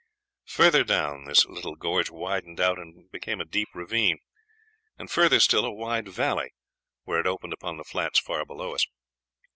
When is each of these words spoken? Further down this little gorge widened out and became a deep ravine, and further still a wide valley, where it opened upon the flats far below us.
Further 0.47 0.83
down 0.83 1.25
this 1.25 1.45
little 1.45 1.75
gorge 1.75 2.09
widened 2.09 2.59
out 2.59 2.79
and 2.79 3.11
became 3.11 3.39
a 3.39 3.45
deep 3.45 3.67
ravine, 3.75 4.17
and 4.97 5.11
further 5.11 5.39
still 5.39 5.63
a 5.63 5.71
wide 5.71 6.07
valley, 6.07 6.53
where 7.03 7.19
it 7.19 7.27
opened 7.27 7.53
upon 7.53 7.77
the 7.77 7.83
flats 7.83 8.17
far 8.17 8.43
below 8.43 8.73
us. 8.73 8.87